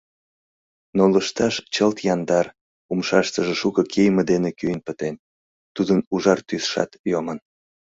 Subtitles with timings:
[0.97, 2.45] Но лышташ чылт яндар,
[2.91, 5.15] умшаштыже шуко кийыме дене кӱын пытен,
[5.75, 7.37] тудын ужар тӱсшат йомын.